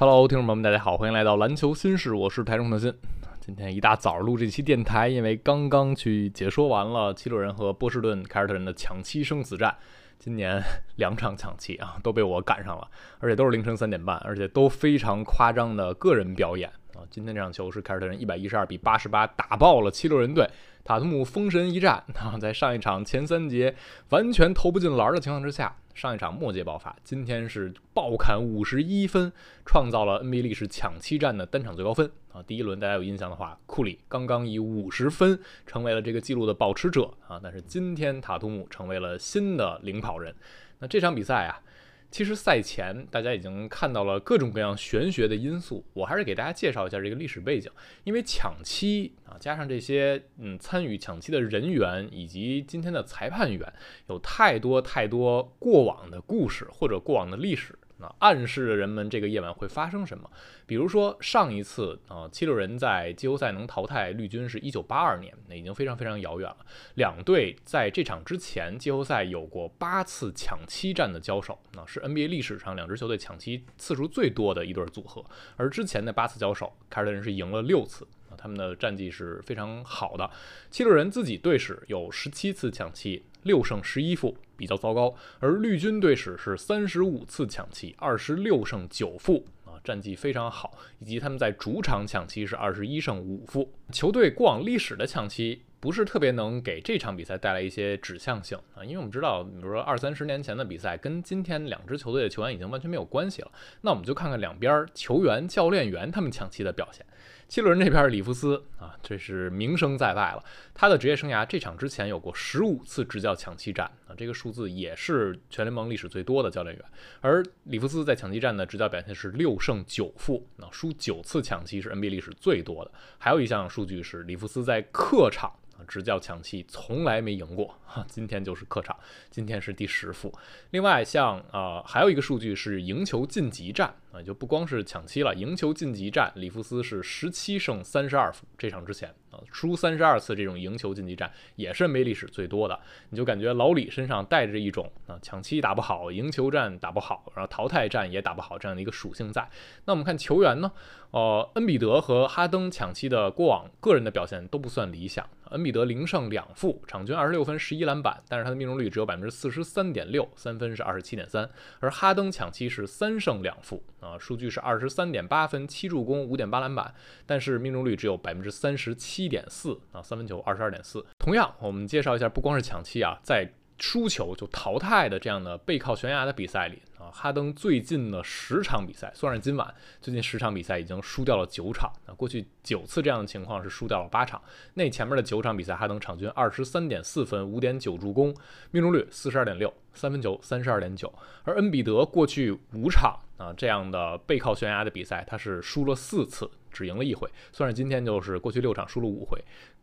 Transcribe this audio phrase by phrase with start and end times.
[0.00, 2.90] Hello，听众朋友们，大家好，欢迎来到篮球新事，我是台中特新。
[3.38, 9.76] 今天一大早录这期电台，因为刚刚去解说完了七六人和波士顿凯尔特人的抢七生死战。
[10.18, 10.58] 今年
[10.96, 12.88] 两场抢七啊，都被我赶上了，
[13.18, 17.04] 而且都是凌晨三点半，而且都非常夸张的个人表演啊。
[17.10, 20.48] 今天这场球是凯尔特人一百一十二比八十八打爆了七六人队。
[20.84, 23.74] 塔图姆封神一战啊，在上一场前三节
[24.08, 29.32] 完全投不进篮的情况之下，上一场末节爆发，今天是爆砍五十一分，
[29.64, 32.42] 创造了 NBA 历史抢七战的单场最高分啊！
[32.42, 40.34] 第一轮大家有印象的话，库里刚刚以五十分成为了这个记录的保持者啊，但是今天塔图姆成为了新的领跑人。
[40.78, 41.60] 那这场比赛啊。
[42.10, 47.70] 其实赛前大家已经看到了各种各样玄学的因素，我还是给大家介绍一下这个历史背景。
[48.02, 53.72] 因为抢七啊，加上这些嗯参与抢七的人员以及今天的裁判员，
[54.08, 57.78] 有太多太多过往的故事或者过往的历史。
[58.00, 60.30] 那暗示着人们这个夜晚会发生什么？
[60.66, 66.56] 比如说上一次啊，七六人在季后赛能淘汰绿军是一九八二年，那已经非常非常遥远了。
[66.94, 75.24] 两队在这场之前季后赛有过八次抢七战的交手，那是 NBA 历史上两支球队抢七次数最多的一对组合。
[75.56, 80.30] 而之前的八次交手，凯尔特人是赢了六次啊，他们的战绩是非常好的。
[80.70, 83.24] 七六人自己队史有十七次抢七。
[83.42, 85.14] 六胜十一负，比较糟糕。
[85.38, 90.76] 而绿军队史是三十五次抢七，二十六胜九负啊，战绩非常好。
[90.98, 93.72] 以及他们在主场抢七是二十一胜五负。
[93.92, 103.50] 球队过往历史的抢七不是特别能给这场比赛带来一些指向性啊，因为我们知道，比如说二三十年前的比赛跟今天两支球队的球员已经完全没有关系了。
[103.80, 107.06] 那我们就看看两边球员、教练员他们抢七的表现。
[107.50, 110.44] 七六人这边里弗斯啊，这是名声在外了。
[110.72, 116.84] 他的职业生涯这场之前有过十五次执教抢七战啊，这个数字也是全联盟历史最多的教练员。
[117.20, 122.92] 而里弗斯在抢七战的执教表现是六胜九负，那输九次抢七是 NBA 历史最多的。
[123.18, 125.82] 还有一项数据是里弗斯在客场啊。
[125.88, 128.96] 执教抢七从来没赢过，哈，今天就是客场，
[129.28, 130.32] 今天是第十负。
[130.70, 138.44] 另外，像啊，还有一个数据是赢球晋级战啊，就不光是抢七了，赢球晋级战，里弗斯是十七胜三十二负。
[138.58, 142.78] 这场之前啊，输三十二次这种赢球晋级战也是没历史最多的。
[143.10, 149.48] 你就感觉老李身上带着一种啊，抢七打不好，赢球战打不好，然后淘汰战也打不好这样的一个属性在。
[149.84, 150.72] 那我们看球员呢，
[151.12, 155.24] 呃，恩比德和哈登抢七的过往个人的表现都不算理想。
[155.50, 161.48] 恩比德零胜两负，场均二十六分、十一篮板，但是他的命中率只有百分之四十三点六，三分是二十七点三。
[161.80, 166.94] 而哈登抢七是三胜两负，啊，数据是二十三点八分、七助攻、五点八篮板，
[167.26, 171.04] 但是命中率只有百分之三十七点四，啊，三分球二十二点四。
[171.18, 181.90] 同样，我们介绍一下，不光是抢七啊，在输球就淘汰的这样的背靠悬崖的比赛里啊，哈登最近的十场比赛，算上今晚，最近十场比赛已经输掉了九场。
[182.06, 184.40] 那过去九次这样的情况是输掉了八场。
[184.74, 188.34] 那前面的九场比赛，哈登场均二十三点四分，五点九助攻，
[188.70, 191.10] 命中率四十二点六，三分球三十二点九。
[191.44, 196.50] 而恩比德过去五场啊这样的背靠悬崖的比赛，他是输了四次。
[196.72, 199.36] 只赢了一回，算是今天就是过去六场输了五回，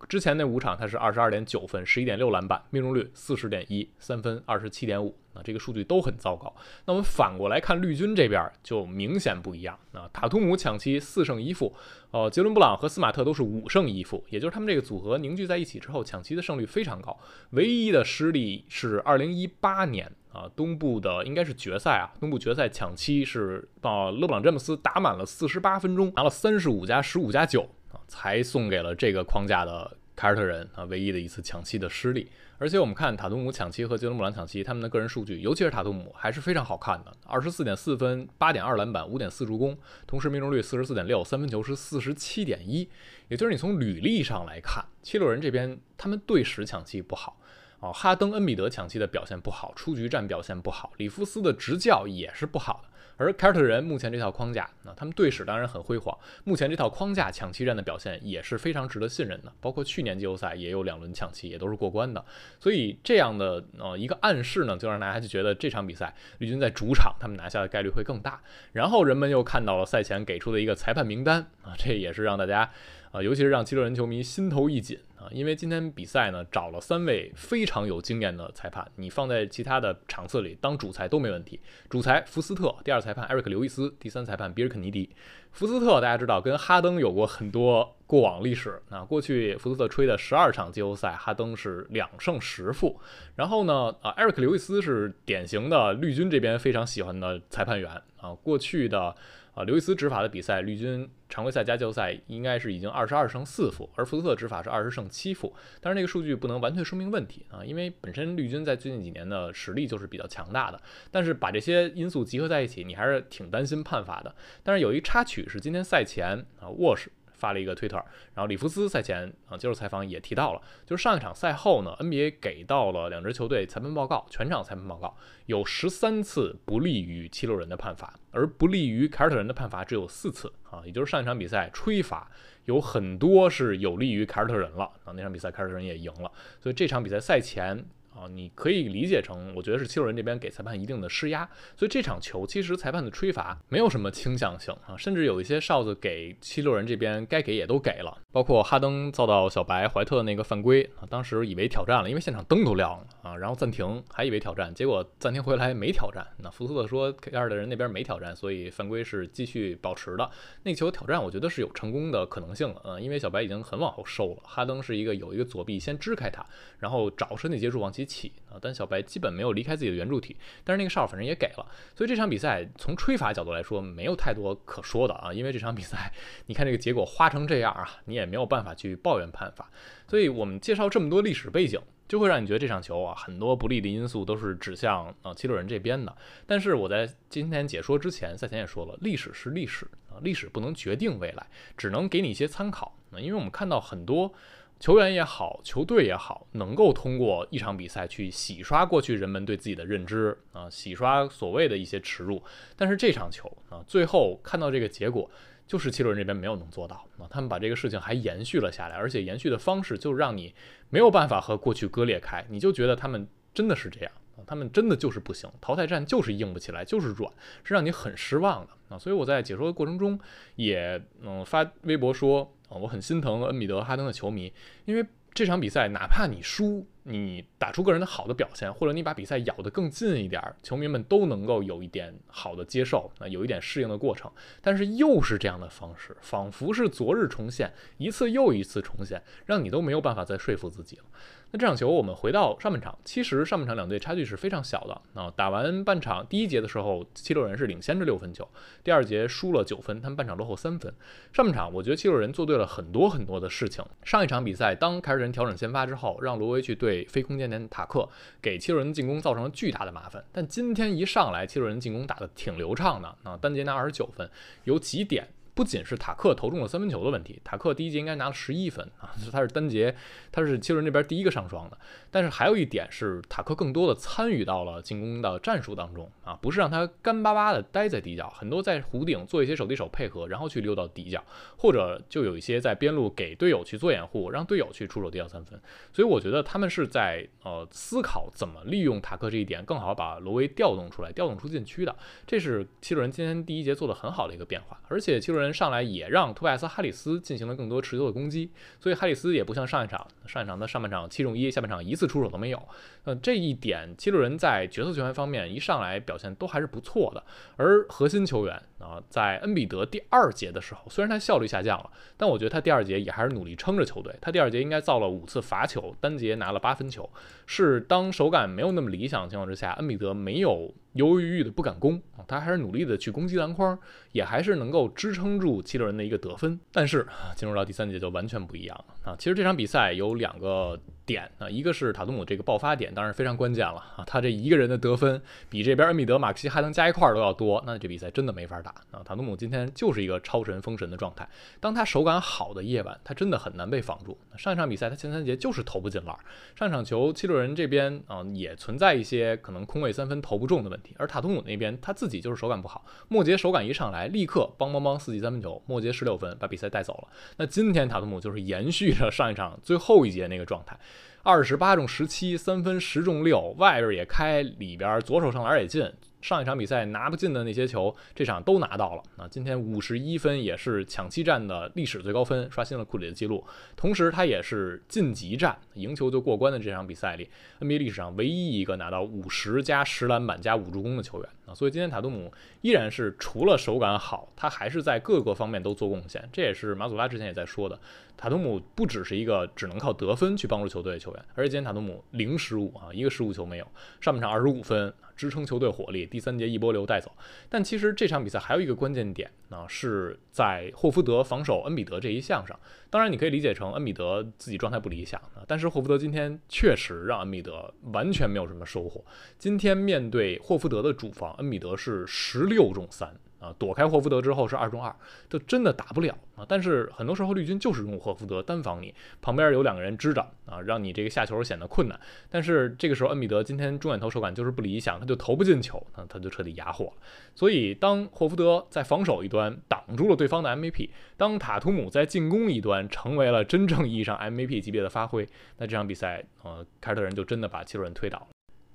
[0.08, 6.54] 之前那五场他是二十二点九分，十一点六篮板，命中率四十点一，三分二十七点五，啊这个数据都很糟糕。
[6.86, 11.74] 那我们反过来看绿军这边就明显不一样啊，塔图姆抢七四胜一负，
[12.12, 17.18] 呃，杰伦布朗和斯马特都是五胜一负，也就是他们这个组合凝聚在一起之后，抢七的胜率非常高。
[17.52, 20.12] 唯一的失利是二零一八年。
[20.34, 32.28] 啊，东部的应该是决赛啊，东部决赛抢七是到勒布朗詹姆斯打满了四十八分钟，拿了三十五加十五加九啊，才送给了这个框架的凯尔特人啊唯一的一次抢七的失利。
[32.58, 39.78] 而且我们看塔图姆抢七和杰伦布朗抢七，他们的个人数据，尤其是塔图姆还是非常好看的，二十四点四分，八点二篮板，五点四助攻，
[40.08, 42.90] 同时命中率四十四点六，三分球是四十七点一。
[43.28, 47.40] 也就是你从履历上来看，七六人这边他们队史抢七不好。
[47.80, 52.90] 哦，哈登、恩比德抢七的表现不好，出局战表现不好，里弗斯的执教也是不好的。
[53.18, 59.52] 而凯尔特人目前这套框架，那他们队史当然很辉煌，目前这套框架抢七战的表现也是非常值得信任的。
[59.60, 62.24] 包括去年季后赛也有两轮抢七，也都是过关的。
[62.60, 68.42] 所以这样的呃一个暗示呢，就让大家就觉得这场比赛绿军在主场他们拿下的概率会更大。
[68.72, 72.72] 然后人们又看到了赛前给出的一个裁判名单啊，这也是让大家。
[73.10, 81.60] 啊，尤其是让七六人球迷心头一紧啊，因为今天比赛呢找了三位非常有经验的裁判，你放在其他的场次里当主裁都没问题。
[81.90, 85.10] 主裁福斯特，第二裁判艾瑞克刘易斯，第三裁判比尔肯尼迪。
[85.52, 93.00] 福斯特大家知道跟哈登有过很多过往历史，啊过去福斯特吹的十二场季后赛，哈登是两胜十负。
[93.36, 99.16] 然后呢，啊，艾瑞克刘易斯是典型的绿军这边非常喜欢的裁判员啊，过去的。
[99.58, 105.54] 啊，刘易斯执法的比赛，绿军常规赛加季后赛应该是已经二十二胜四负，而福斯特执法是二十胜欺负。
[105.82, 110.82] 但是那个数据不能完全说明问题啊，因为本身绿军在最近几年的实力就是比较强大的。
[111.12, 114.36] 但是把这些因素集合在一起，你还是挺担心判罚的。
[114.64, 117.12] 但是有一插曲是今天赛前啊，沃什。
[117.38, 117.96] 发了一个推特，
[118.34, 132.30] 然后里弗斯赛前啊接受采访也提到了，就是上一场赛后呢，NBA 给到了两支球队裁判报告，全场裁判报告有十三次不利于七六人的判罚，而不利于凯尔特人的判罚只有四次啊，也就是上一场比赛吹罚
[132.66, 137.86] 有很多是有利于凯尔特人了啊，那场比赛凯尔特人也赢了，所以这场比赛赛前。
[138.18, 160.28] 啊，你可以理解成，我觉得是七六人这边给裁判一定的施压，所以这场球其实裁判的吹罚没有什么倾向性啊，甚至有一些哨子给七六人这边该给也都给了，包括哈登遭到小白怀特那个犯规啊，当时以为挑战了，因为现场灯都亮了啊，然后暂停还以为挑战，结果暂停回来没挑战，那福斯特说凯尔的人那边没挑战，所以犯规是继续保持的，
[160.64, 166.44] 那球挑战我觉得是有成功的可能性的，嗯，因为小白已经很往后收了，哈登是一个有一个左臂先支开他，
[166.80, 168.07] 然后找身体接触往起。
[168.08, 176.12] 起啊，但小白基本没有离开自己的圆柱体，但是那个哨反正也给了，所以这场比赛从吹罚角度来说没有太多可说的啊，因为这场比赛
[176.46, 179.70] 你看这个结果花成这样啊，你也没有办法去抱怨判罚，
[180.08, 186.16] 所以我们介绍这么多历史背景，就会让你觉得这场球啊很多不利的因素都是指向啊七六人这边的，
[186.46, 191.46] 但是我在今天解说之前赛前也说了，历史是历史啊，历史不能决定未来，
[191.76, 192.98] 只能给你一些参考。
[193.12, 194.34] 啊，因为我们看到很多。
[194.80, 202.42] 球员也好，球队也好，能够通过一场比赛去洗刷过去人们对自己的认知啊，洗刷所谓的一些耻辱。
[202.76, 205.28] 但是这场球啊，最后看到这个结果，
[205.66, 210.54] 就是七六人这边没有能做到啊，他们把这个事情还延续了下来，而且延续的方式就让你
[210.90, 217.34] 没有办法和过去割裂开，你就觉得他们真的是这样啊，他们真的就是不行，淘汰战就是硬不起来，就是软，
[217.64, 219.00] 是让你很失望的啊。
[219.00, 220.20] 所以我在解说的过程中
[220.56, 222.54] 也嗯发微博说。
[222.70, 224.52] 啊，我很心疼恩比德、哈登的球迷，
[224.86, 226.86] 因为这场比赛，哪怕你输。
[227.10, 234.30] 你打出个人的好的表现，或者你把比赛咬得更近一点，球迷们都能够有一点好的接受，啊，有一点适应的过程。
[234.62, 241.04] 但是又是这样的方式，仿佛是昨日重现，一次又一次重现，让你都没有办法再说服自己了。
[241.52, 245.02] 那这场球，我们回到上半场，其实上半场两队差距是非常小的。
[245.22, 248.46] 啊，打完半场第一节的时候，七六人是领先着六分球，
[248.84, 250.94] 第二节输了九分，他们半场落后三分。
[251.32, 253.82] 上半场，我觉得七六人做对了很多很多的事情。
[254.04, 256.97] 上一场比赛，当凯尔特人调整先发之后，让罗威去对。
[257.06, 258.08] 非空间点塔克
[258.42, 264.30] 给七六人进攻造成了巨大的麻烦，但今天一上来，七六人进攻打得挺流畅的啊，单节拿二十九分，
[264.64, 265.28] 有几点。
[265.58, 269.96] 不仅是塔克投中了三分球的问题，塔克第一节应该拿了十一分啊， 他是单节，
[270.32, 271.76] 他是七六人这边第一个上双的。
[272.12, 281.24] 但是还有一点是，塔克更多的参与到了进攻的战术当中啊，不是让他干巴巴的待在底角，很多在弧顶做一些手递手配合，然后去溜到底角，
[281.58, 285.60] 或者就有一些在边路给队友去做掩护，让队友去出手递到三分。
[285.92, 291.96] 所以我觉得他们是在呃思考怎么利用塔克这一点，更好把罗威调动出来，调动出禁区的。
[292.28, 295.58] 这是七六人今天第一节做的很好的一个变化，而且七六人。
[295.58, 302.62] 上来也让托拜斯哈里斯进行了更多持球的攻击，所以哈里斯也不像上一场，上一场的上半场七中一，下半场一次出手都没有。
[303.06, 307.24] 呃，这一点七六人在角色球员方面一上来表现都还是不错的，
[307.56, 314.14] 而核心球员啊，在恩比德第二节的时候，虽然他效率下降了，但我觉得他第二节也还是努力撑着球队。
[314.22, 317.10] 他第二节应该造了五次罚球，单节拿了八分球，
[317.48, 320.72] 是当手感没有那么理想的情况之下，恩比德没有。
[320.94, 323.78] 犹犹豫豫的不敢攻啊，他还是努力的去攻击篮筐，
[324.12, 326.60] 也还是能够支撑住七六人的一个得分。
[326.72, 329.16] 但是进入到第三节就完全不一样了啊！
[329.18, 330.80] 其实这场比赛有两个。
[331.08, 334.04] 点啊，一个是塔图姆这个爆发点，当然非常关键了啊。
[334.06, 339.02] 他这一个人的得分比这边恩比德、马克西、哈登加一块儿都要多，那这比赛真的没法打啊。
[339.06, 341.26] 塔图姆今天就是一个超神封神的状态，
[341.62, 344.18] 当他手感好的夜晚，他真的很难被防住。
[344.36, 346.14] 上一场比赛他前三节就是投不进篮，
[346.58, 357.08] 上场球七六人这边啊也存在一些可能空位三分投不中的问，而塔图姆那边他自己就是手感不好，莫杰手感一上来立刻邦邦邦四记三分球，莫杰十六分把比赛带走了。
[357.38, 360.78] 那今天塔图姆就是延续着上一场最后一节那个状态。
[361.24, 365.92] 二十八中十七，三分十中六，外边也开，里边左手上篮也进。
[366.28, 369.04] 上一场比赛拿不进的那些球，这场都拿到了。
[369.18, 373.42] 那今天五十一分也是抢七战的历史最高分，刷新了库里的记录。
[373.78, 377.30] 同时，他也是晋级战赢球就过关的这场比赛里
[377.62, 381.56] NBA 历史上唯一一个拿到五十加十篮板加五助攻的球员啊。
[381.56, 382.30] 所以今天塔图姆
[382.60, 386.28] 依然是除了手感好，他还是在各个方面都做贡献。
[386.34, 387.80] 这也是马祖拉之前也在说的，
[388.18, 393.68] 塔图姆不只是一个只能靠得分去帮助球队的球员，而且今天塔图姆零失误啊，一个失误球没有。
[394.02, 394.94] 上半场二十五分。
[395.18, 397.12] 支撑球队火力，第三节一波流带走。
[397.50, 402.58] 但其实这场比赛还有一个关键点啊，是在霍福德防守恩比德这一项上。
[402.90, 409.04] 当然，你可以理解成恩比德自己状态不理想啊，但是霍福德今天确实让恩比德完全没有什么收获。
[409.38, 413.14] 今天面对霍福德的主防，恩比德是十六中三。
[413.40, 414.94] 啊，躲开霍福德之后是二中二，
[415.30, 416.46] 就真的打不了啊。
[416.48, 422.00] 但是很多时候绿军就是用霍福德单防你，旁边有两个人支着啊，让你这个下球显得困难。
[422.30, 426.94] 但是这个时候恩比德今天中远投手感就是不理想，他就投不进球，那他就彻底哑火了。
[427.36, 435.28] 所以当霍福德在防守一端挡住了对方的 MVP，当塔图姆在进攻一端成为了真正意义上 MVP 级别的发挥，
[435.58, 438.28] 那这场比赛呃凯尔特人就真的把七六人推倒了。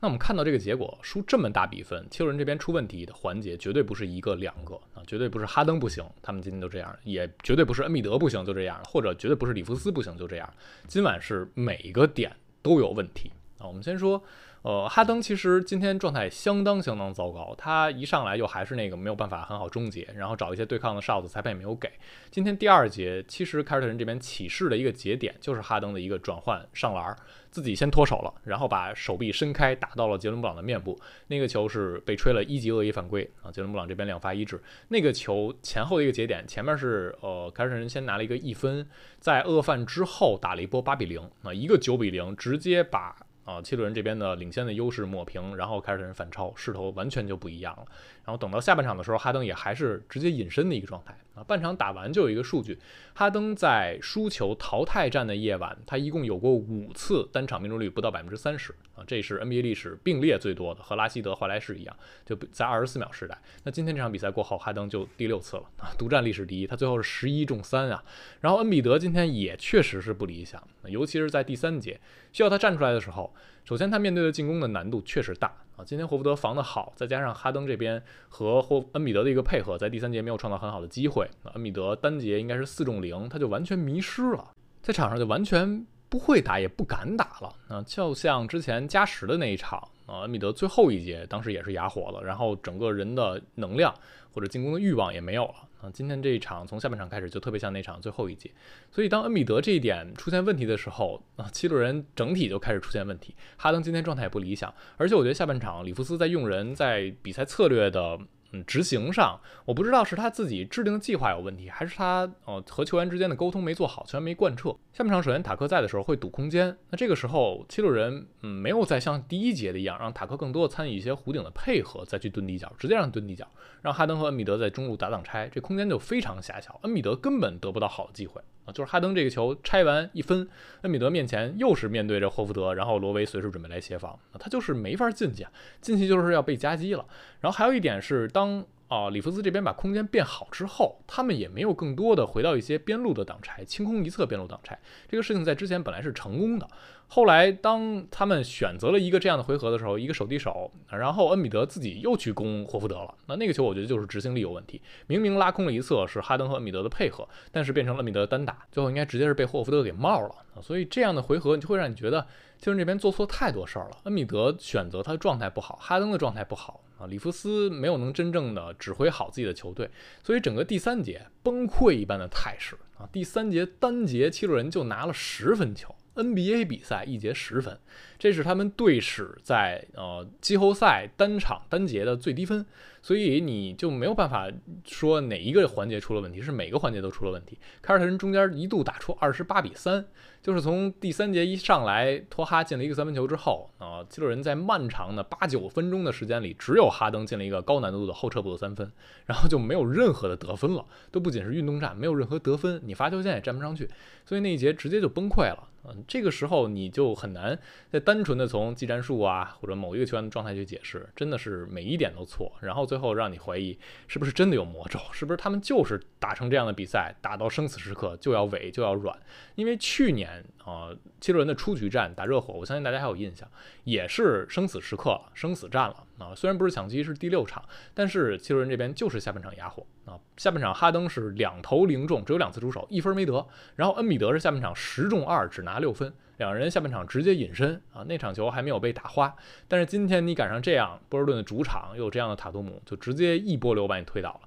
[0.03, 10.55] 那我们看到这个结果，输这么大比分，七六人这边出问题的环节绝对不是一个两个啊，绝对不是哈登不行，他们今天都这样，也绝对不是恩比德不行就这样，或者绝对不是里弗斯不行就这样，
[10.89, 13.67] 今晚是每一个点都有问题啊。
[13.69, 14.21] 我们先说。
[14.63, 21.91] 呃，哈登其实今天状态相当相当糟糕，他一上来就还是那个没有办法很好终结，然后找一些对抗的哨子，裁判也没有给。
[22.31, 27.17] 今天第二节，其实凯尔特人这边起势的一个节点就是哈登的一个转换上篮，
[27.51, 34.63] 自己先脱手了，然后把手臂伸开打到了杰伦布朗的面部，那个球是被吹了一级恶意犯规啊，杰伦布朗这边两罚一掷。
[34.87, 38.87] 那个球前后的一个节点，前面是呃凯尔特人先拿了一个一分，
[39.19, 43.17] 在恶犯之后打了一波八比零啊，一个九比零，直接把。
[43.45, 47.87] 啊，七六人这边的领先的优势抹平，然后开始反超，势头完全就不一样了。
[48.25, 51.43] 然后等到下半场的时候，哈登也还是直接隐身的一个状态啊。
[51.43, 52.79] 半场打完就有一个数据，
[53.15, 63.37] 哈登在输球淘汰战的夜晚，他一共有过五次单场命中率不到百分之三十啊，这是 NBA 历史并列最多的，和拉希德、华莱士一样，就在二十四秒时代。
[63.65, 68.05] 那今天这场比赛过后，哈登就第六次了啊，独占历史第一，他最后是十一中三啊。
[68.41, 72.01] 然后恩比德今天也确实是不理想，尤其是在第三节
[72.33, 75.53] 需要他站出来的时候，首先他面对的进攻的难度确实大。
[75.77, 81.27] 啊，今天霍福德防得好，再加上哈登这边和霍恩比德的一个配合，在第三节没有创造很好的机会。
[81.55, 84.51] 恩比德单节应该是四中零，他就完全迷失了，
[84.83, 87.55] 在场上就完全不会打，也不敢打了。
[87.69, 93.95] 啊，就像之前加时的那一场，啊，恩比德最后一节当时也是哑火了，然后整个人的能量
[94.33, 95.55] 或者进攻的欲望也没有了。
[95.83, 98.51] 啊，今天这一场从下半场开始就特别像那场最后一节，
[98.91, 103.35] 所以当恩比德这一点出现问题的时候，啊，七六人整体就开始出现问题。
[103.57, 108.19] 哈登今天状态也不理想，而且我觉得下半场里弗斯在用人在比赛策略的。
[108.55, 114.77] 嗯，执行上我不知道是他自己制定的计划有问题，还是他呃和球员之间的沟通没做好，球员没贯彻。
[114.93, 123.49] 下半场首先塔克在的时候会堵空间，那这个时候七六人嗯没有再像第一节的一样，让塔克更多的参与一些弧顶的配合，再去蹲底角，直接让蹲底角，
[123.83, 128.41] 让哈登和恩比德在中路打挡拆，这空间就非常狭小，恩比德根本得不到好的机会。
[128.65, 130.49] 啊，就是哈登这个球拆完一分，
[130.83, 135.45] 恩比德面前又是面对着霍福德，然后罗维随时准备来协防，他就是没法进去，
[135.81, 137.05] 进去就是要被夹击了。
[137.41, 146.69] 然后还有一点是，当啊里弗斯这边把空间变好之后，他们也没有更多的回到一些边路的挡拆，清空一侧边路挡拆，这个事情在之前本来是成功的。
[147.09, 153.15] 后来，当他们选择了一个这样的回合的时候，一个手递手，然后恩比德自己又去攻霍福德了。
[153.27, 154.81] 那那个球，我觉得就是执行力有问题。
[155.07, 160.35] 明明拉空了一侧，是哈登和恩比德的配合，但是变成了恩比德单打，最后应该直接是被霍福德给冒了。
[160.63, 162.27] 所以这样的回合，就会让你觉得
[162.59, 163.99] 就是这边做错太多事儿了。
[164.05, 169.91] 恩比德选择他的状态不好，哈登的状态不好啊，里弗斯没有能真正的指挥好自己的球队，
[170.23, 173.09] 所以整个第三节崩溃一般的态势啊。
[173.13, 175.95] 第三节单节七六人就拿了十分球。
[176.15, 177.79] NBA 比赛一节十分，
[178.19, 182.67] 这是他们队史在呃季后赛单场单节的最低分，
[183.01, 184.47] 所以你就没有办法
[184.85, 187.59] 说哪一个环节出了问题，是每个环节都出了问题。
[187.81, 190.05] 凯尔特人中间一度打出二十八比三，
[190.43, 198.91] 就是从第三节一上来托哈进了一个三分球之后啊，七六人在漫长的八九分钟的时间里，只有哈登进了一个高难度的后撤步的三分，
[199.27, 203.89] 然后就没有任何的得分了，都不仅是运动战，没有任何得分，你罚球线也站不上去，
[204.27, 205.69] 所以那一节直接就崩溃了。
[205.85, 207.59] 嗯，这个时候你就很难
[207.91, 219.19] 再单纯的从技战术啊或者某一个球员的状态去解释，真的是每一点都错，然后最后让你怀疑是不是真的有魔咒，是不是他们就是打成这样的比赛，打到生死时刻就要萎就要软？
[219.57, 220.32] 因为去年
[220.65, 223.49] 啊七六人的出局战打热火，我相信大家还有印象，
[223.83, 226.33] 也是生死时刻，生死战了啊。
[226.37, 227.61] 虽然不是抢七是第六场，
[227.93, 235.73] 但是七六人这边就是下半场哑火啊，下半场哈登是两投零中，只有两次出手，一分没得，然后恩比德是下半场十中二，只拿。
[235.73, 238.05] 拿六分，两人下半场直接隐身啊！
[238.07, 239.35] 那场球还没有被打花，
[239.67, 244.41] 但是今天你赶上这样，波士顿的主场又有这样的塔图姆，就直接一波流把你推倒了。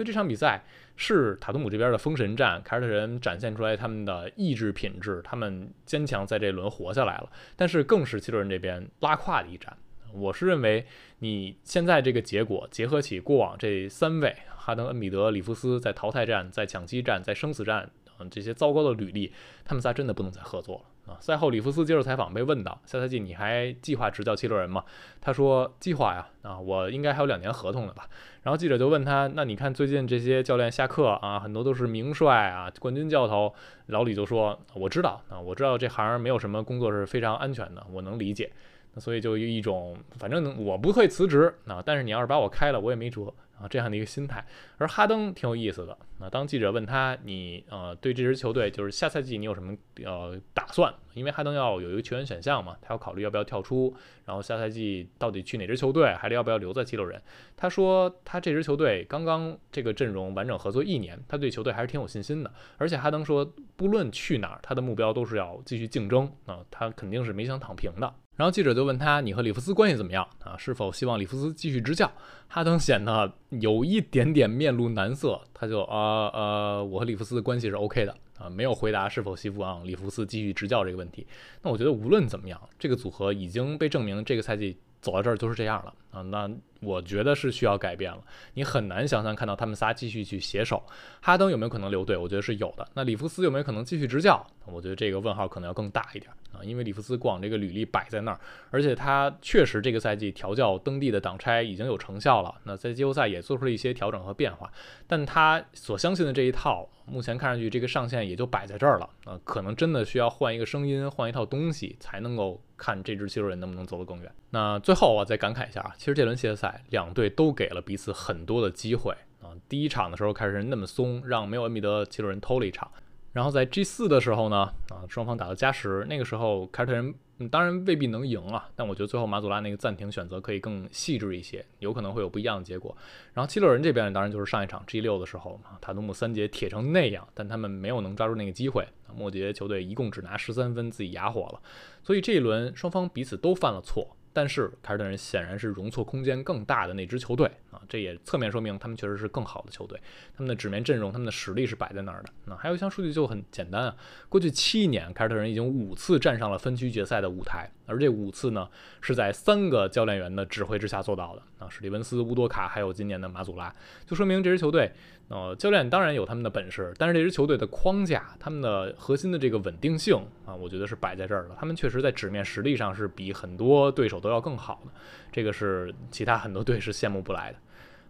[0.00, 0.64] 所以这场比赛
[0.96, 7.30] 是塔图姆这边的封神战，凯尔特人展现出来他们的意志品质，他们坚强在这轮活下来了。
[7.54, 9.76] 但是更是七六人这边拉胯的一战。
[10.14, 10.86] 我是认为
[11.18, 19.30] 你现在这个结果结合起过往这三位哈登、恩比德、里弗斯在淘汰战、在抢七战、在生死战，嗯，这些糟糕的履历，
[19.66, 20.84] 他们仨真的不能再合作了。
[21.20, 24.84] 赛后里弗斯接受采访被问到下赛季你还计划执教七六人吗？
[25.20, 28.08] 他说计划呀，啊，我应该还有两年合同呢吧。
[28.42, 33.54] 然后记者就问他，那你看最近这些教练下课啊，很多都是名帅啊，冠军教头。
[33.86, 38.50] 老李就说我知道啊，我知道这行没有什么工作是非常安全的，我能理解。
[38.94, 43.32] 那所以就一种反正我不会辞职啊，但是你要是把我开了，我也没辙。
[43.60, 44.42] 啊，这样的一个心态，
[44.78, 45.94] 而哈登挺有意思的。
[46.20, 49.74] 那当记者问他，你呃对这支球队，就是下赛季你有什么
[50.04, 50.92] 呃打算？
[51.14, 53.92] 因为哈登要有一个球员选项嘛，他要考虑要不要跳出，
[54.26, 57.20] 然后下赛季到底去哪支球队，还是要不要留在七六人？
[57.56, 62.52] 他说他这支球队刚刚这个阵容完整合作一年，他对球队还是挺有信心的。
[62.76, 68.14] 而且哈登说，不论去哪儿，他的目标都是要继续竞争啊，他肯定是没想躺平的。
[68.36, 70.56] 然后记者就问他：“你和里弗斯关系怎么样啊？
[70.56, 72.10] 是否希望里弗斯继续执教？”
[72.48, 81.26] 哈登显得有一点点面露难色，他就呃呃，我和里弗斯的关系是 OK 的啊，没有回答是否希望里弗斯继续执教这个问题。
[81.62, 86.22] 那我觉得无论怎么样，这个组合已经被证明这个赛季走到这儿都是这样了啊。
[86.22, 88.22] 那我觉得是需要改变了。
[88.54, 90.82] 你很难想象看到他们仨继续去携手。
[91.20, 92.16] 哈登有没有可能留队？
[92.16, 92.88] 我觉得是有的。
[92.94, 94.46] 那里弗斯有没有可能继续执教？
[94.66, 96.30] 我觉得这个问号可能要更大一点。
[96.52, 98.40] 啊，因为里弗斯过往这个履历摆在那儿，
[98.70, 102.52] 而且他确实这个赛季调教登地的挡拆已经有成效了。
[102.64, 104.68] 那在季后赛也做出了一些调整和变化，
[105.06, 109.08] 但他所相信的这一套，目前看上去这个上限也就摆在这儿了。
[109.26, 114.32] 啊，可能真的需要换一个声音，换一套东西，才能够看这支七六人能不能走得更远。
[114.48, 119.52] 那最后我再感慨一下啊，其实这轮系列赛两队都给了彼此很多的机会啊。
[119.68, 122.90] 第一场的时候开始那么松，让没有恩比德七六人偷了一场。
[123.32, 127.14] 然后在 G 四的时候呢，啊，双方打到加时，那个时候凯尔特人
[127.50, 132.94] 当然未必能赢啊，但我觉得最后马祖拉那个暂停选择可以更细致一些，有可能会有不一样的结果。
[133.32, 141.60] 然后七六人这边当然就是上一场 G 六的时候嘛，塔图姆三节铁成那样，但他们没有能抓住那个机会，末节球队一共只拿十三分，自己哑火了。
[142.02, 144.16] 所以这一轮双方彼此都犯了错。
[144.32, 150.00] 但是凯尔特人显然是容错空间更大的那支球队啊，这也侧面说明他们确实是更好的球队。
[150.36, 152.30] 他们的纸面阵容，他们的实力是摆在那儿的。
[152.44, 153.96] 那还有一项数据就很简单啊，
[154.28, 158.68] 过去七年凯尔特人已经五次站上了分区决赛的舞台，而这五次呢
[159.00, 164.92] 是在三个教练员的指挥之下做到的，史蒂文斯、乌多卡还有今年的马祖拉，就说明这支球队。
[165.28, 171.54] 呃，教练当然有他们的本事，但是这支球队的框架，他们的核心的这个稳定性啊，我觉得是摆在这儿的。
[171.56, 174.90] 他们确实在纸面实力上是比很多对手都要更好的，
[175.30, 177.58] 这个是其他很多队是羡慕不来的。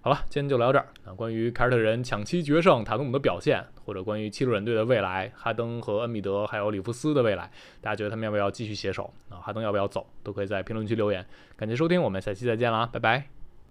[0.01, 0.89] 好了，今天就聊到这儿。
[1.05, 7.51] 那关于凯尔特人抢七决胜塔图姆的表现，或者关于七六人队的未来，哈登和恩比德还有里弗斯的未来，
[7.83, 9.13] 大家觉得他们要不要继续携手？
[9.29, 10.07] 啊，哈登要不要走？
[10.23, 11.27] 都可以在评论区留言。
[11.55, 13.40] 感谢收听，我们下期再见啦，拜拜。